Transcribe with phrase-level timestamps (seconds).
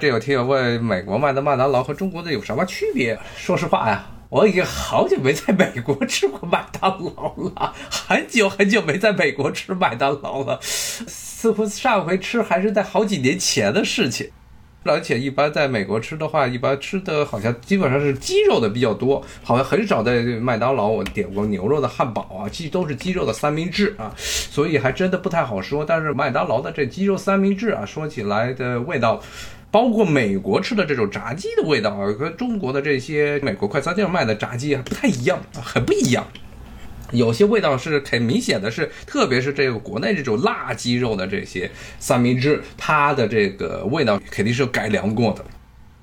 [0.00, 3.18] 这有听友问美国卖的麦当劳和中国的有什么区别？
[3.36, 14.30] 说实话呀，我已经好久没在美国吃过麦当劳了，很久很久没在美国吃麦当劳了，似乎上回吃还是在好几年前的事情。
[14.84, 25.84] 而且一般在美国吃的话，一般吃的好像基本上是鸡肉的比较多，好像很少在麦当劳我点过牛肉的汉堡啊，鸡都是鸡肉的三明治啊，所以还真的不太好说。
[25.84, 29.20] 但是麦当劳的这鸡肉三明治啊，说起来的味道，
[29.70, 36.26] 包括美国吃的这种炸鸡的味道啊，和中国的这些美国快餐店卖的炸鸡啊不太一样，很不一样。
[37.12, 45.44] 有些味道是很明显的，是特别是这个国内这种辣鸡肉的这些三明治，它的这个味道肯定是改良过的。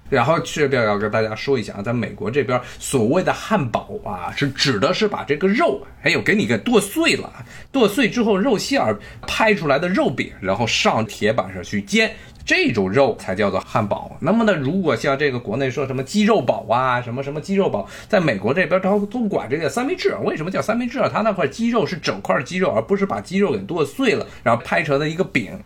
[0.09, 8.97] 然后这边要跟大家说一下啊，在美国这边所谓的汉堡啊，是指的是把这个肉还有给你给剁碎了，剁碎之后肉馅儿
[9.27, 12.09] 拍出来的肉饼，然后上铁板上去煎。
[12.47, 14.15] 这种肉才叫做汉堡。
[14.21, 20.15] 那么呢，如果像这个国内说什么鸡肉堡啊，什么什么鸡肉堡，在美国这边都都管这个三明治。
[20.23, 21.09] 为什么叫三明治啊？
[21.11, 25.59] 它那块鸡肉是整块鸡肉，而不是把鸡肉给剁碎了，然后拍成的一个饼，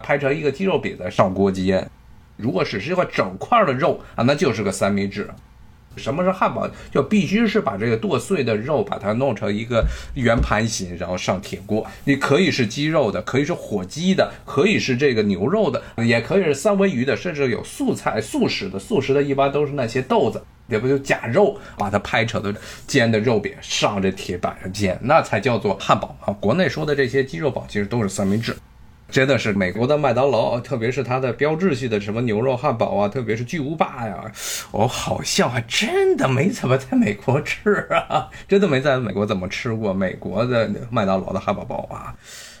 [0.00, 1.88] 拍成一个鸡肉饼再上锅煎。
[2.36, 5.30] 如果只是一块整块的肉啊，那就是个三明治。
[5.96, 6.68] 什么是汉堡？
[6.90, 11.86] 就必须是把这个剁碎的肉，把它弄成一个圆盘形，然后上铁锅。
[12.04, 18.78] 你可以是鸡肉的，可以是火鸡的，可以是这个牛肉的，也可以是三文鱼的，甚至有素菜、素食的。
[18.78, 22.54] 素食的一般都是那些豆子，也不就假肉，把它拍成的
[22.86, 26.32] 煎的肉饼上这铁板上煎，那才叫做汉堡啊。
[26.40, 28.56] 国内说的这些鸡肉堡其实都是三明治。
[29.14, 34.24] 真的是美国的麦当劳，特别是它的标志性的什么牛肉汉堡啊，特别是巨无霸呀，
[34.72, 42.12] 我好像还真的没怎么在美国吃啊，真的没在美国怎么吃过美国的麦当劳的汉堡包啊，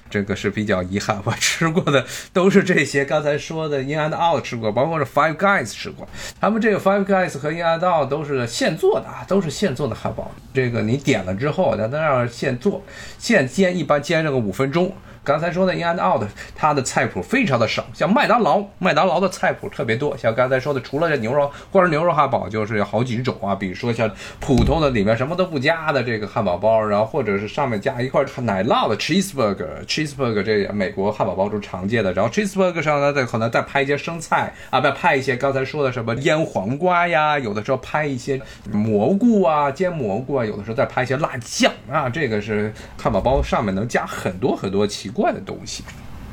[0.08, 1.20] 这个是比较遗憾。
[1.24, 6.06] 我吃过的都是这些，刚才说的 In and Out 吃过，包括是 Five Guys 吃过，
[6.40, 10.30] 他们这个 Five Guys 和 In and Out 都是现做的啊，都是现做的汉堡。
[10.52, 12.80] 这个你点了之后，在那儿现做
[13.18, 14.92] 现煎，一般煎上个五分钟。
[15.24, 20.14] 刚才说的 In and Out，它的菜谱非常的少，像麦当劳，麦当劳的菜谱特别多。
[20.18, 23.54] 像刚才说的，除了这牛肉或者牛肉汉堡，就是有好几种啊。
[23.54, 32.12] 比如说像普通的里面什么都不加的这个汉堡包，然后或者是上面加一块奶酪的 cheeseburger，cheeseburger 这美国汉堡包中常见的。
[32.12, 38.38] 然后 cheeseburger 上呢，再可能再拍一些生菜啊，再拍一些刚才说的什么腌黄瓜呀，有的时候拍一些
[38.70, 42.10] 蘑菇啊，煎蘑菇啊，有的时候再拍一些辣酱啊。
[42.10, 42.70] 这个是
[43.00, 45.13] 汉堡包上面能加很多很多奇。
[45.14, 45.82] 怪的东西，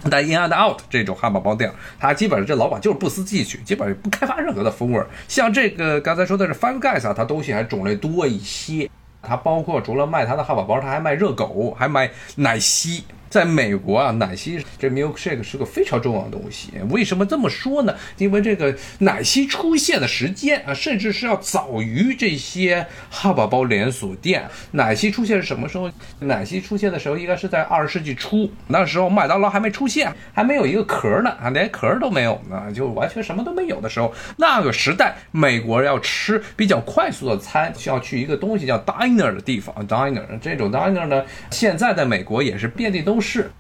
[0.10, 5.02] 但 In and Out 这种汉堡包店，它基本上这老板就是不思进取，基本上不开发任何的风味。
[5.28, 8.90] 像这个刚才说的是 Five Guys 啊，它东西还种类多一些，
[9.22, 13.04] 它包括除了卖它的汉堡包，它还卖热狗，还卖奶昔。
[13.32, 16.74] 在美国啊，奶昔这 milkshake 是个非常重要的东西。
[16.90, 17.96] 为什么这么说呢？
[18.18, 24.44] 因为这个奶昔出现的时间啊，甚至是要早于这些汉堡包连锁店。
[24.72, 25.90] 奶昔出现是什么时候？
[26.20, 34.14] 奶昔出现的时候应该是在二十世纪初，那时候麦当劳还没出现，还没有一个壳呢啊，连壳都没有呢，就完全什么都没有的时候。
[34.36, 39.74] 那个时代，美国要吃比较快速的餐，需要去一个东西叫 diner 的地方。
[39.88, 43.21] diner 这种 diner 呢，现在在美国也是遍地都。
[43.22, 43.52] 是，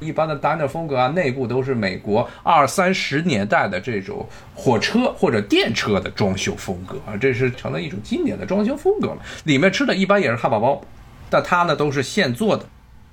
[0.00, 9.18] 一般的单点风格啊，内部都是美国二三十年代的这种火车或者电车的装修风格啊，这是成了一种经典的装修风格了。
[9.44, 10.82] 里面吃的一般也是汉堡包，
[11.28, 12.64] 但它呢都是现做的。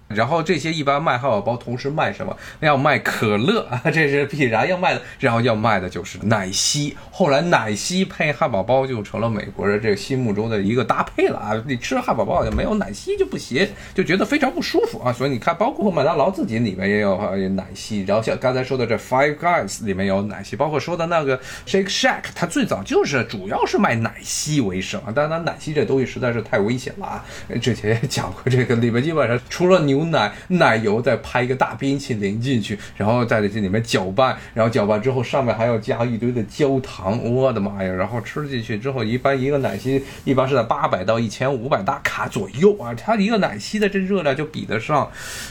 [0.07, 2.35] 然后这些一般卖汉堡包，同时卖什么？
[2.61, 5.01] 要卖可乐啊，这是必然要卖的。
[5.19, 6.95] 然后要卖的就是奶昔。
[7.11, 11.61] 后来奶昔配汉堡包就成了美国人这心目中的一个搭配了啊！
[11.67, 15.11] 你吃汉堡包就没有奶昔就不行，就觉得非常不舒服啊。
[15.11, 17.17] 所以你看，包括麦当劳自己里面也有
[17.49, 18.05] 奶昔。
[18.07, 25.11] 然后像刚才说的这 Five Guys 里面有奶昔，包括说的那个 Shake Shack，它最早就是主要是卖奶昔为生啊。
[25.13, 27.25] 但是它奶昔这东西实在是太危险了啊！
[27.61, 29.96] 之前也讲过，这个里面基本上除了牛。
[29.97, 37.91] 牛奶、奶油，再拍一个大冰淇淋进去，然后在这里面搅拌，然后搅拌之后上面还要加一堆的焦糖，我的妈呀！
[37.91, 45.09] 然后吃进去之后，一般一个奶昔一般是在八百到一千五百大卡左右啊，它一个奶昔的这热量就比得上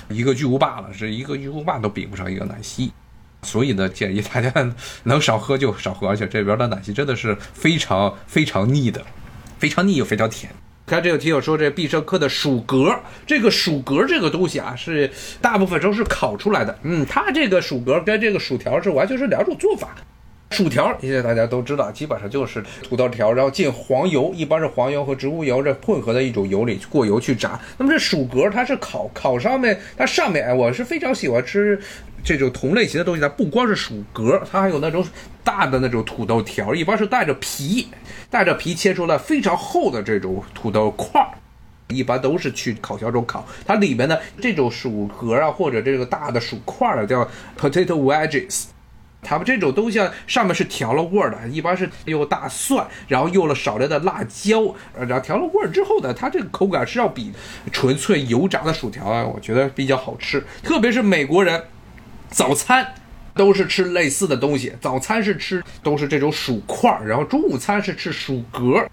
[0.09, 2.93] 一个巨无霸了，是一个巨无霸都比不上一个奶昔，
[3.43, 4.73] 所以呢，建议大家
[5.05, 9.05] 能少喝就少喝，而且这边的奶昔真的是非常非常腻的，
[9.59, 10.53] 非常腻又非常甜。
[10.87, 12.97] 看这个题友说，这必胜客的薯格，
[13.27, 15.11] 这个薯格这个东西啊，是
[15.41, 16.79] 大部分都是烤出来的。
[16.85, 19.97] 嗯，它这个薯格跟这个薯条是完全是两种做法。
[20.51, 27.61] 薯条，现在大家都知道，基本上就是土豆条，然后进黄油，一般是黄油和植物油这混合的一种油里过油去炸。
[27.77, 31.79] 那么这薯格它是烤烤上面，它上面哎，我是非常喜欢吃
[32.25, 33.21] 这种同类型的东西。
[33.21, 35.05] 它不光是薯格，它还有那种
[35.43, 37.89] 大的那种土豆条，一般是带着皮，
[38.31, 41.29] 带着皮切出来非常厚的这种土豆块儿，
[41.89, 43.45] 一般都是去烤箱中烤。
[43.67, 47.29] 它里面的这种薯格啊，或者这个大的薯块儿叫
[47.61, 48.67] potato wedges。
[49.23, 57.33] 他们这种东西啊，上面是调了味儿的，一般是用大蒜，然后用了少量的辣椒，然后调了味儿之后呢，它这个口感是要比
[57.73, 60.45] 纯粹油炸的薯条啊，我觉得比较好吃。
[60.63, 61.61] 特别是美国人，
[62.29, 62.87] 早餐
[63.35, 68.87] 都是吃类似的东西，早餐是吃都是这种薯块儿，然后中午餐是吃薯格。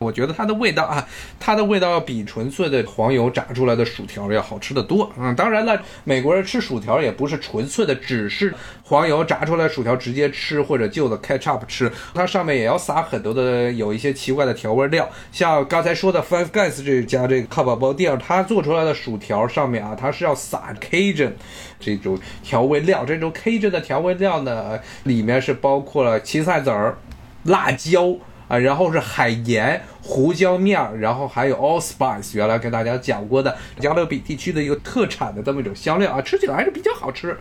[0.00, 1.06] 我觉得它的味道啊，
[1.38, 5.12] 它的味道要比纯粹的黄油炸出来的薯条要好吃的多。
[5.18, 15.06] 嗯，当然了，美国人吃薯条也不是纯粹的，只是黄油炸出来薯条直接吃，或者就着 ketchup 吃，它上面也要撒很多的有一些奇怪的调味料。
[15.30, 21.32] 像刚才说的 Five Guys 这家这个汉堡包店，它做出来的薯条上面啊，它是要撒 Cajun
[21.78, 23.04] 这种调味料。
[23.04, 26.96] 这种 Cajun 的调味料呢，里面是包括了芹菜籽儿、
[27.42, 28.16] 辣椒。
[28.50, 37.38] 啊，然后是海盐、胡椒面儿，然后还有 allspice，原来跟大家讲过的加勒比地区的一个特产的这么一种香料啊，吃起来还是比较好吃。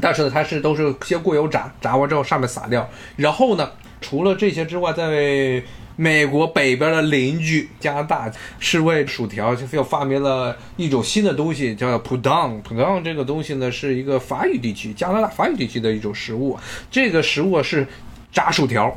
[0.00, 2.88] 但是呢，它是都是先过油炸，炸完之后上面撒料。
[3.16, 5.62] 然后呢，除了这些之外，在
[5.96, 16.58] 美国北边的邻居加拿大是为薯条就又发明了一种新的东西，叫 p u d o n p u d o n 这个东西呢是一个法语地区加拿大法语地区的一种食物，
[16.90, 17.86] 这个食物是
[18.32, 18.96] 炸薯条。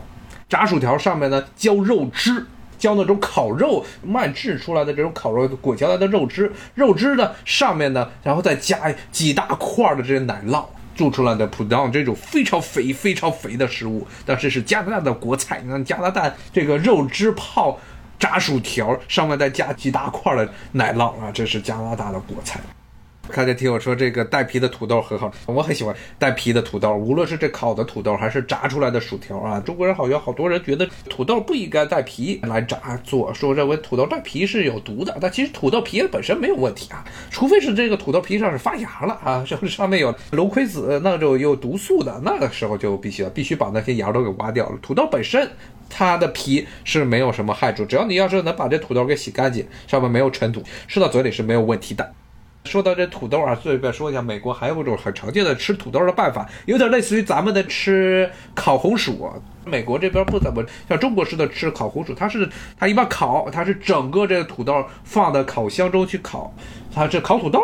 [0.52, 2.46] 炸薯条上面呢浇肉汁，
[2.78, 15.62] 浇那种烤肉慢制出来的这种烤肉裹起来的肉汁，肉汁呢上面呢，然后再加几大块的这些奶酪，做出来的普当这种非常肥非常肥的食物，但是是加拿大的国菜。
[15.64, 17.80] 你看加拿大这个肉汁泡
[18.20, 22.60] 炸薯条，上面再加几大块的奶酪啊，这是加拿大的国菜。
[23.32, 29.60] 看见听我说这个带皮的土豆很好，我很喜欢带皮的土豆，无论是这烤的土豆还是炸出来的薯条啊。
[29.62, 35.18] 中国人好像好多人觉得土豆不应该带皮来炸做，说认为土豆带皮是有毒的。
[35.22, 44.78] 但其实土豆皮本身没有问题啊， 除非是这个土豆皮上是发芽了啊，是上面有龙葵子那种有毒素的，那个时候就必须了，必须把那些芽都给挖掉了。
[44.82, 45.50] 土豆本身
[45.90, 52.14] 它的皮是没有什么害处，只要你要是能把这土豆给洗干净，上面没有尘土，吃到嘴里是没有问题的。
[52.64, 59.30] 说到这土豆啊，顺便说一下，美国还有一种很常见的吃土豆的办法，有点类似于咱们的吃烤红薯。
[59.66, 62.48] 美国这边不怎么像中国似的吃烤红薯，它是
[62.78, 66.54] 它一般烤，它是整个这个土豆放到烤箱中去烤，
[66.94, 67.60] 它是烤土豆。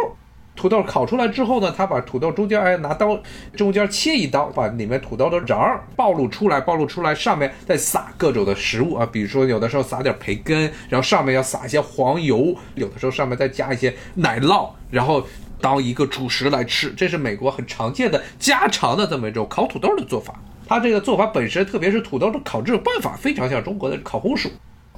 [0.57, 3.17] 土豆烤出来之后呢，他把土豆中间哎拿刀
[3.55, 15.23] 中间切一刀，把里面土豆的瓤儿暴露出来，暴露出来上面再撒各种的食物啊，比如说有的时候撒点培根，然后上面要撒一些黄油，有的时候上面再加一些奶酪，然后
[15.61, 16.91] 当一个主食来吃。
[16.91, 20.33] 这是美国很常见的家常的这么一种烤土豆的做法。
[20.67, 24.49] 它这个做法本身，特别是土豆的烤制办法，非常像中国的烤红薯。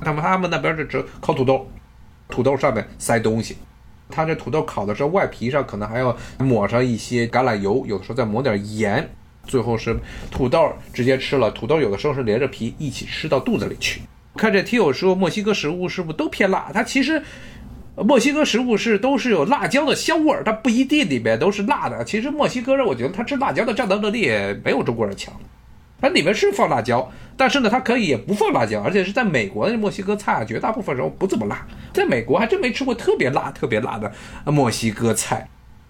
[0.01, 1.69] 那么他们那边是只烤土豆，
[2.29, 3.57] 土豆上面塞东西。
[4.09, 9.07] 它这土豆烤的时候，外皮上可能还要抹上一些橄榄油，有的时候再抹点盐，
[9.45, 9.95] 最后是
[10.31, 11.51] 土豆直接吃了。
[11.51, 14.01] 土豆有的时候是连着皮一起吃到肚子里去。
[14.35, 16.71] 看这听友说墨西哥食物是不是都偏辣？
[16.73, 17.21] 它其实
[17.95, 22.03] 墨西哥食物是都是有辣椒的香味儿，它不一定里面都是辣的。
[22.03, 24.27] 其实墨西哥人我觉得他吃辣椒的战斗能力
[24.63, 25.33] 没有中国人强。
[26.01, 31.65] 它里面是放辣椒，但是呢，它可以也不放辣椒，而且是在美国的墨西哥菜啊，绝大部分时候不怎么辣。
[31.93, 34.11] 在美国还真没吃过特别辣、特别辣的
[34.51, 35.47] 墨西哥菜。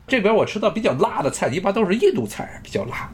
[0.08, 3.12] 这边我吃到比较辣的菜，一般都是印度菜，比较辣。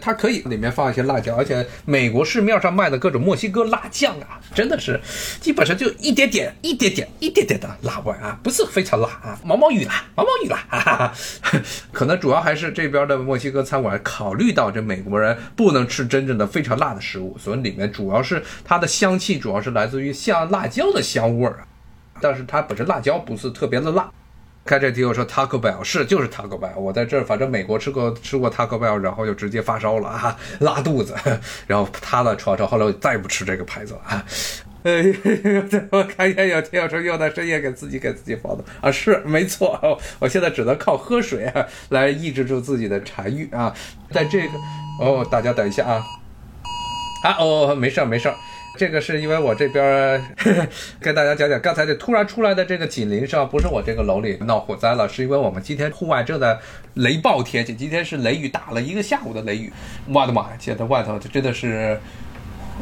[0.00, 5.00] 它可以里面放一些辣椒，而且美国市面上卖的各种墨西哥辣酱啊，真的是
[5.40, 11.12] 基本上就一点点、一点点、一点点的辣味啊，不是非常辣啊，毛毛雨啦，毛毛雨啦， 哈哈。
[11.92, 21.66] 可能主要还是这边的墨西哥餐馆考虑到这美国人不能吃真正的非常辣的食物，所以里面主要是它的香气主要是来自于像辣椒的香味儿啊，
[22.20, 24.10] 但是它本身辣椒不是特别的辣。
[24.64, 31.14] 开这题我说 Taco Bell 是就是 Taco Bell，我在这儿反正美国吃过吃过 Taco Bell，然后就直接发烧了啊， 拉肚子，
[31.66, 34.24] 然后趴在床上，后来我再也不吃这个牌子了啊。
[34.82, 35.04] 哎，
[35.90, 43.74] 我看见有听友说又在深夜给自己给自己放的啊，是没错，我现在只能靠喝水啊来抑制住自己的馋欲啊。
[44.10, 44.54] 在这个
[45.02, 46.02] 哦，大家等一下啊，
[47.24, 48.34] 啊哦没事儿没事儿。
[48.78, 50.24] 这个是因为我这边
[51.00, 56.58] 跟大家讲讲，刚才这突然出来的这个警铃声，不是我这个楼里闹火灾了，是因为我们今天户外正在
[56.94, 59.70] 雷暴天气，今天是雷雨打了一个下午的雷雨，
[60.08, 62.00] 我的妈呀，现在外头这真的是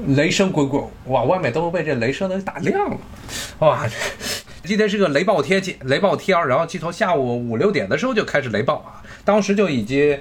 [0.07, 2.97] 雷声滚滚，哇，外面都被这雷声给打亮了，
[3.61, 3.89] 哇！
[4.63, 10.19] 今天是个雷暴天气，雷暴天儿，然后从下午五六点的时候就开始雷暴啊，当时就已经。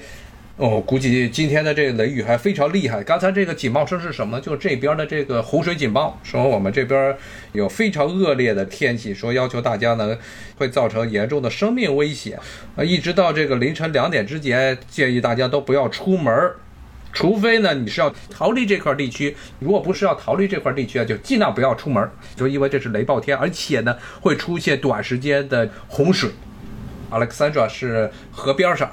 [0.58, 3.04] 哦，估计今天的这个雷雨还非常厉害。
[3.04, 4.42] 刚才这个警报声是什么？
[4.42, 7.16] 就这边的这个洪水警报，说我们这边
[7.52, 10.18] 有非常恶劣的天气，说要求大家呢
[10.58, 12.40] 会造成严重的生命危险
[12.76, 12.84] 啊！
[12.84, 16.34] 一直到这个凌晨两点之前，建议大家都不要出门，
[17.14, 19.38] 除非呢你是要逃离这块地区。
[19.60, 26.32] 如果不是要逃离这块地区啊，就尽量不要出门，就因为这是雷暴天，而且呢会出现短时间的洪水。
[27.12, 28.92] Alexandra 是河边上，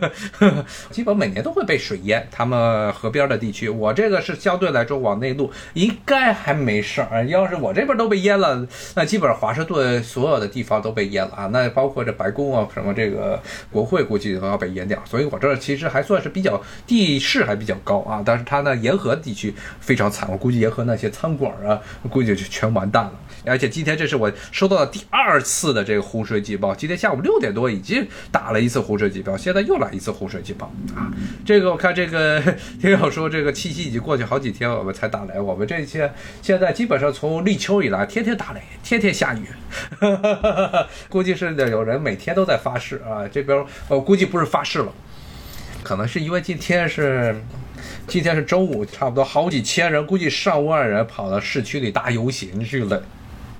[0.90, 2.26] 基本每年都会被水淹。
[2.30, 7.24] 他们河边的地区，我这个是相对来说往内陆，应该还没事儿。
[7.26, 11.46] 要是我这边都被淹了，那基本上华盛顿所有的地方都被淹了啊。
[11.46, 15.00] 那包括这白宫啊，什么这个国会估计都要被淹掉。
[15.04, 18.22] 所以我这其实还算是比较地势还比较高啊。
[18.24, 23.12] 但是它呢，沿河地区非常惨，我估计沿河那些餐馆啊，估计就全完蛋了。
[23.46, 27.36] 而且今天这是我收到的第二次的这个洪水警报，今天下午六。
[27.36, 31.12] 点多已经打了一次洪水警报，现在又来一次洪水警报啊！
[31.44, 32.42] 这个我看这个
[32.80, 35.38] 听友说，这个七夕已经过去好几天，我们才打雷。
[35.38, 36.10] 我们这些
[36.40, 39.46] 现在基本上从立秋以来，天天打雷，天天下雨，
[41.10, 43.28] 估计是有人每天都在发誓啊。
[43.30, 44.90] 这边我估计不是发誓了，
[45.82, 47.36] 可能是因为今天是
[48.08, 53.02] 今天是周五，差不多好几千人，估计上万人跑到市区里大游行去了。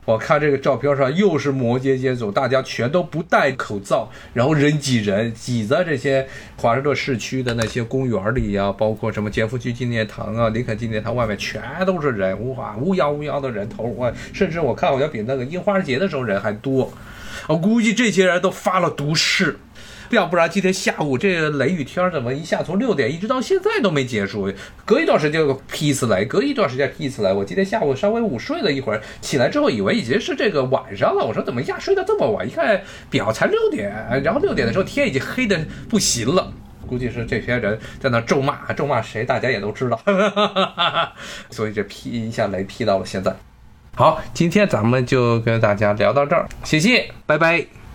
[0.07, 16.93] 我看这个照片上又是摩羯接走，大家全都不戴口罩，然后人挤人，挤在这些华盛顿市区的那些公园里呀，包括什么杰弗逊纪念堂啊、林肯纪念堂外面全都是人，哇，乌泱乌泱的人头，哇甚至我看好像比那个樱花节的时候人还多，
[17.49, 19.59] 我估计这些人都发了毒誓。
[20.11, 24.53] 要不然今天下午这雷雨天怎么一下从六点一直到现在都没结束？
[24.85, 27.33] 隔一段时间劈一次雷，隔一段时间劈一次雷。
[27.33, 31.25] 我今天下午稍微午睡了一会儿，起来之后以为已经是这个晚上了。
[31.25, 32.47] 我说怎么一下睡到这么晚？
[32.47, 35.59] 一看表才六点，然后六点的时候天已经黑的
[35.89, 36.53] 不行了。
[36.87, 39.25] 估计是这些人在那咒骂，咒骂谁？
[39.25, 40.01] 大家也都知道。
[41.51, 43.35] 所以这劈一下雷劈到了现在。
[43.97, 47.86] 好，今天咱们就跟大家聊到这儿，谢谢，拜拜。